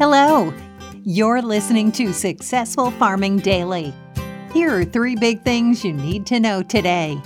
Hello, 0.00 0.50
you're 1.04 1.42
listening 1.42 1.92
to 1.92 2.14
Successful 2.14 2.90
Farming 2.92 3.36
Daily. 3.36 3.92
Here 4.50 4.74
are 4.74 4.82
three 4.82 5.14
big 5.14 5.42
things 5.42 5.84
you 5.84 5.92
need 5.92 6.24
to 6.24 6.40
know 6.40 6.62
today. 6.62 7.20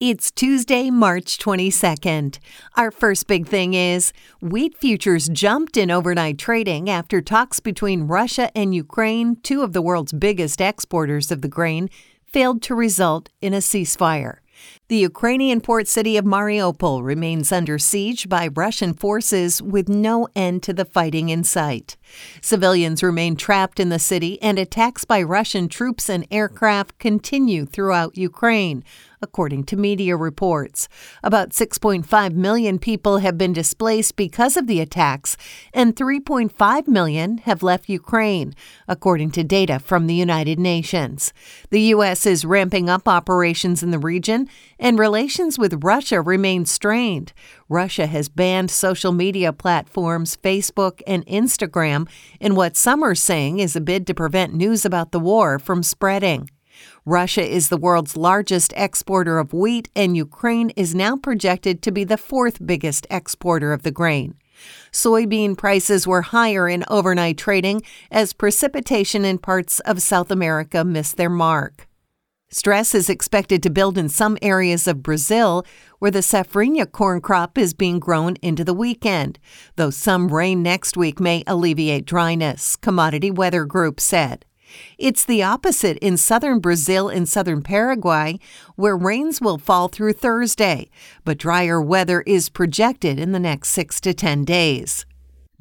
It's 0.00 0.30
Tuesday, 0.30 0.90
March 0.90 1.36
22nd. 1.36 2.38
Our 2.78 2.90
first 2.90 3.26
big 3.26 3.46
thing 3.46 3.74
is 3.74 4.14
wheat 4.40 4.78
futures 4.78 5.28
jumped 5.28 5.76
in 5.76 5.90
overnight 5.90 6.38
trading 6.38 6.88
after 6.88 7.20
talks 7.20 7.60
between 7.60 8.06
Russia 8.06 8.50
and 8.56 8.74
Ukraine, 8.74 9.36
two 9.42 9.60
of 9.60 9.74
the 9.74 9.82
world's 9.82 10.14
biggest 10.14 10.62
exporters 10.62 11.30
of 11.30 11.42
the 11.42 11.48
grain, 11.48 11.90
failed 12.26 12.62
to 12.62 12.74
result 12.74 13.28
in 13.42 13.52
a 13.52 13.58
ceasefire. 13.58 14.38
The 14.88 14.96
Ukrainian 14.96 15.60
port 15.60 15.86
city 15.86 16.16
of 16.16 16.24
Mariupol 16.24 17.04
remains 17.04 17.52
under 17.52 17.78
siege 17.78 18.28
by 18.28 18.48
Russian 18.48 18.92
forces 18.94 19.62
with 19.62 19.88
no 19.88 20.28
end 20.34 20.62
to 20.64 20.72
the 20.72 20.84
fighting 20.84 21.28
in 21.28 21.44
sight. 21.44 21.96
Civilians 22.42 23.02
remain 23.02 23.36
trapped 23.36 23.78
in 23.78 23.88
the 23.88 23.98
city, 23.98 24.40
and 24.42 24.58
attacks 24.58 25.04
by 25.04 25.22
Russian 25.22 25.68
troops 25.68 26.10
and 26.10 26.26
aircraft 26.30 26.98
continue 26.98 27.66
throughout 27.66 28.16
Ukraine, 28.16 28.82
according 29.22 29.64
to 29.64 29.76
media 29.76 30.16
reports. 30.16 30.88
About 31.22 31.50
6.5 31.50 32.32
million 32.34 32.78
people 32.78 33.18
have 33.18 33.36
been 33.36 33.52
displaced 33.52 34.16
because 34.16 34.56
of 34.56 34.66
the 34.66 34.80
attacks, 34.80 35.36
and 35.72 35.96
3.5 35.96 36.88
million 36.88 37.38
have 37.38 37.62
left 37.62 37.88
Ukraine, 37.88 38.54
according 38.88 39.30
to 39.32 39.44
data 39.44 39.78
from 39.78 40.06
the 40.06 40.14
United 40.14 40.58
Nations. 40.58 41.32
The 41.70 41.80
U.S. 41.94 42.26
is 42.26 42.44
ramping 42.44 42.88
up 42.88 43.08
operations 43.08 43.82
in 43.82 43.90
the 43.90 43.98
region, 43.98 44.48
and 44.78 44.98
relations 44.98 45.58
with 45.58 45.84
Russia 45.84 46.20
remain 46.20 46.64
strained. 46.64 47.32
Russia 47.68 48.06
has 48.06 48.28
banned 48.28 48.70
social 48.70 49.12
media 49.12 49.52
platforms 49.52 50.36
Facebook 50.36 51.02
and 51.06 51.26
Instagram 51.26 52.08
in 52.40 52.54
what 52.54 52.76
some 52.76 53.02
are 53.02 53.14
saying 53.14 53.58
is 53.58 53.76
a 53.76 53.80
bid 53.80 54.06
to 54.06 54.14
prevent 54.14 54.54
news 54.54 54.84
about 54.84 55.12
the 55.12 55.20
war 55.20 55.58
from 55.58 55.82
spreading. 55.82 56.50
Russia 57.04 57.42
is 57.42 57.68
the 57.68 57.76
world's 57.76 58.16
largest 58.16 58.72
exporter 58.76 59.38
of 59.38 59.52
wheat, 59.52 59.88
and 59.96 60.16
Ukraine 60.16 60.70
is 60.70 60.94
now 60.94 61.16
projected 61.16 61.82
to 61.82 61.90
be 61.90 62.04
the 62.04 62.16
fourth 62.16 62.64
biggest 62.64 63.06
exporter 63.10 63.72
of 63.72 63.82
the 63.82 63.90
grain. 63.90 64.34
Soybean 64.92 65.56
prices 65.56 66.06
were 66.06 66.22
higher 66.22 66.68
in 66.68 66.84
overnight 66.88 67.38
trading 67.38 67.82
as 68.10 68.32
precipitation 68.32 69.24
in 69.24 69.38
parts 69.38 69.80
of 69.80 70.02
South 70.02 70.30
America 70.30 70.84
missed 70.84 71.16
their 71.16 71.30
mark. 71.30 71.86
Stress 72.52 72.96
is 72.96 73.08
expected 73.08 73.62
to 73.62 73.70
build 73.70 73.96
in 73.96 74.08
some 74.08 74.36
areas 74.42 74.88
of 74.88 75.04
Brazil 75.04 75.64
where 76.00 76.10
the 76.10 76.18
safrinha 76.18 76.90
corn 76.90 77.20
crop 77.20 77.56
is 77.56 77.74
being 77.74 78.00
grown 78.00 78.34
into 78.42 78.64
the 78.64 78.74
weekend, 78.74 79.38
though 79.76 79.90
some 79.90 80.32
rain 80.32 80.60
next 80.60 80.96
week 80.96 81.20
may 81.20 81.44
alleviate 81.46 82.06
dryness, 82.06 82.74
Commodity 82.74 83.30
Weather 83.30 83.64
Group 83.64 84.00
said. 84.00 84.44
It's 84.98 85.24
the 85.24 85.42
opposite 85.42 85.98
in 85.98 86.16
southern 86.16 86.60
Brazil 86.60 87.08
and 87.08 87.28
southern 87.28 87.62
Paraguay, 87.62 88.38
where 88.76 88.96
rains 88.96 89.40
will 89.40 89.58
fall 89.58 89.88
through 89.88 90.14
Thursday, 90.14 90.90
but 91.24 91.38
drier 91.38 91.80
weather 91.80 92.22
is 92.22 92.48
projected 92.48 93.18
in 93.18 93.32
the 93.32 93.40
next 93.40 93.70
six 93.70 94.00
to 94.02 94.14
10 94.14 94.44
days. 94.44 95.06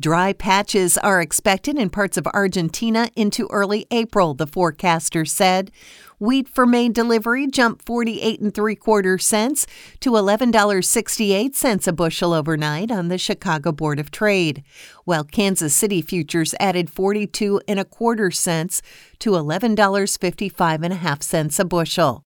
Dry 0.02 0.32
patches 0.32 0.98
are 0.98 1.20
expected 1.20 1.78
in 1.78 1.90
parts 1.90 2.16
of 2.16 2.26
Argentina 2.28 3.10
into 3.18 3.50
early 3.52 3.86
April, 3.92 4.34
the 4.34 4.48
forecaster 4.48 5.26
said. 5.26 5.72
Wheat 6.20 6.48
for 6.48 6.66
May 6.66 6.88
delivery 6.88 7.48
jumped 7.48 7.86
48 7.86 8.40
and 8.40 8.54
3 8.54 8.76
quarter 8.76 9.18
cents 9.18 9.68
to 10.00 10.12
$11.68 10.12 11.88
a 11.88 11.92
bushel 11.92 12.32
overnight 12.32 12.92
on 12.92 13.10
the 13.10 13.18
Chicago 13.18 13.74
Board 13.74 14.00
of 14.00 14.10
Trade, 14.10 14.64
while 15.04 15.26
Kansas 15.26 15.76
City 15.76 16.02
futures 16.02 16.56
added 16.62 16.90
42 16.90 17.60
and 17.68 17.78
a 17.78 17.84
quarter 17.84 18.32
cents 18.32 18.82
to 19.20 19.32
$11.55 19.32 20.76
and 20.82 20.94
a 20.94 20.96
half 20.96 21.22
cents 21.22 21.60
a 21.60 21.66
bushel. 21.66 22.24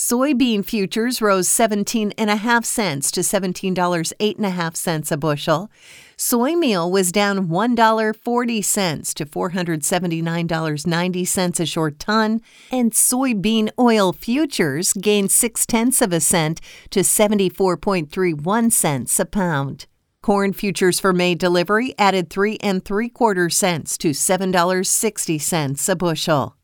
Soybean 0.00 0.64
futures 0.64 1.20
rose 1.20 1.46
17 1.46 2.14
and 2.16 2.30
a 2.30 2.36
half 2.36 2.64
cents 2.64 3.10
to 3.10 3.20
$17.08 3.20 4.36
and 4.38 4.46
a 4.46 4.50
a 5.12 5.18
bushel. 5.18 5.70
Soy 6.16 6.54
meal 6.54 6.90
was 6.90 7.12
down 7.12 7.48
$1.40 7.48 9.14
to 9.14 9.26
$479.90 9.26 11.60
a 11.60 11.66
short 11.66 11.98
ton, 11.98 12.40
and 12.72 12.92
soybean 12.92 13.68
oil 13.78 14.14
futures 14.14 14.94
gained 14.94 15.30
six 15.30 15.66
tenths 15.66 16.00
of 16.00 16.14
a 16.14 16.20
cent 16.20 16.62
to 16.88 17.00
74.31 17.00 18.72
cents 18.72 19.20
a 19.20 19.26
pound. 19.26 19.84
Corn 20.22 20.54
futures 20.54 20.98
for 20.98 21.12
May 21.12 21.34
delivery 21.34 21.94
added 21.98 22.30
three 22.30 22.56
and 22.62 22.82
three 22.82 23.10
quarter 23.10 23.50
cents 23.50 23.98
to 23.98 24.12
$7.60 24.12 25.88
a 25.90 25.94
bushel. 25.94 26.56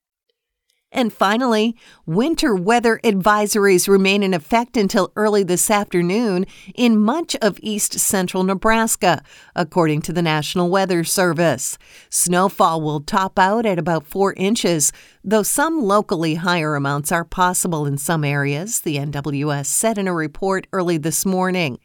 And 0.89 1.11
finally, 1.11 1.75
winter 2.05 2.55
weather 2.55 2.97
advisories 3.03 3.89
remain 3.89 4.23
in 4.23 4.33
effect 4.33 4.77
until 4.77 5.11
early 5.17 5.43
this 5.43 5.69
afternoon 5.69 6.45
in 6.75 6.97
much 6.97 7.35
of 7.41 7.59
east 7.61 7.99
central 7.99 8.43
Nebraska, 8.43 9.21
according 9.53 10.01
to 10.03 10.13
the 10.13 10.21
National 10.21 10.69
Weather 10.69 11.03
Service. 11.03 11.77
Snowfall 12.09 12.79
will 12.79 13.01
top 13.01 13.37
out 13.37 13.65
at 13.65 13.77
about 13.77 14.07
four 14.07 14.33
inches, 14.35 14.93
though 15.25 15.43
some 15.43 15.81
locally 15.81 16.35
higher 16.35 16.75
amounts 16.75 17.11
are 17.11 17.25
possible 17.25 17.85
in 17.85 17.97
some 17.97 18.23
areas, 18.23 18.79
the 18.79 18.95
NWS 18.95 19.65
said 19.65 19.97
in 19.97 20.07
a 20.07 20.13
report 20.13 20.67
early 20.71 20.97
this 20.97 21.25
morning. 21.25 21.79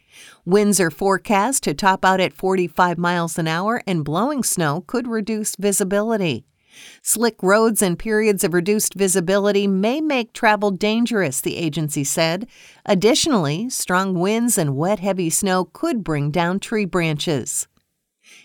Winds 0.45 0.79
are 0.79 0.93
forecast 0.93 1.65
to 1.65 1.75
top 1.75 2.05
out 2.05 2.21
at 2.21 2.33
45 2.33 2.99
miles 2.99 3.37
an 3.37 3.49
hour, 3.49 3.83
and 3.85 4.05
blowing 4.05 4.45
snow 4.45 4.85
could 4.87 5.09
reduce 5.09 5.57
visibility. 5.57 6.45
Slick 7.03 7.43
roads 7.43 7.83
and 7.83 7.99
periods 7.99 8.45
of 8.45 8.55
reduced 8.55 8.95
visibility 8.95 9.67
may 9.67 10.01
make 10.01 10.33
travel 10.33 10.71
dangerous, 10.71 11.41
the 11.41 11.57
agency 11.57 12.05
said. 12.05 12.47
Additionally, 12.87 13.69
strong 13.71 14.15
winds 14.15 14.57
and 14.57 14.77
wet, 14.77 15.01
heavy 15.01 15.31
snow 15.31 15.65
could 15.65 16.05
bring 16.05 16.31
down 16.31 16.61
tree 16.61 16.85
branches. 16.85 17.67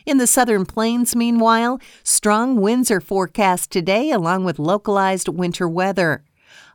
In 0.05 0.17
the 0.17 0.27
southern 0.27 0.65
plains, 0.65 1.15
meanwhile, 1.15 1.79
strong 2.03 2.55
winds 2.59 2.89
are 2.91 3.01
forecast 3.01 3.71
today 3.71 4.11
along 4.11 4.43
with 4.43 4.59
localized 4.59 5.27
winter 5.27 5.67
weather. 5.67 6.23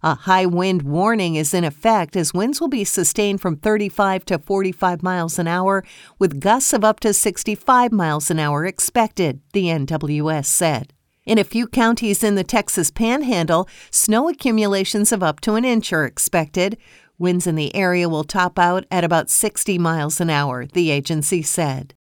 A 0.02 0.14
high 0.14 0.46
wind 0.46 0.82
warning 0.82 1.36
is 1.36 1.54
in 1.54 1.64
effect 1.64 2.16
as 2.16 2.34
winds 2.34 2.60
will 2.60 2.68
be 2.68 2.84
sustained 2.84 3.40
from 3.40 3.56
35 3.56 4.24
to 4.26 4.38
45 4.38 5.02
miles 5.02 5.38
an 5.38 5.46
hour, 5.46 5.84
with 6.18 6.40
gusts 6.40 6.72
of 6.72 6.84
up 6.84 7.00
to 7.00 7.14
65 7.14 7.92
miles 7.92 8.30
an 8.30 8.38
hour 8.38 8.66
expected, 8.66 9.40
the 9.52 9.66
NWS 9.66 10.46
said. 10.46 10.92
In 11.24 11.38
a 11.38 11.44
few 11.44 11.68
counties 11.68 12.24
in 12.24 12.34
the 12.34 12.42
Texas 12.42 12.90
panhandle, 12.90 13.68
snow 13.92 14.28
accumulations 14.28 15.12
of 15.12 15.22
up 15.22 15.38
to 15.42 15.54
an 15.54 15.64
inch 15.64 15.92
are 15.92 16.04
expected. 16.04 16.76
Winds 17.16 17.46
in 17.46 17.54
the 17.54 17.72
area 17.76 18.08
will 18.08 18.24
top 18.24 18.58
out 18.58 18.86
at 18.90 19.04
about 19.04 19.30
60 19.30 19.78
miles 19.78 20.20
an 20.20 20.30
hour, 20.30 20.66
the 20.66 20.90
agency 20.90 21.42
said. 21.42 21.94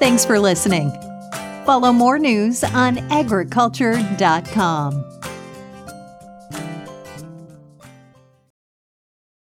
Thanks 0.00 0.24
for 0.24 0.40
listening. 0.40 0.90
Follow 1.64 1.92
more 1.92 2.18
news 2.18 2.64
on 2.64 2.98
agriculture.com. 3.12 5.15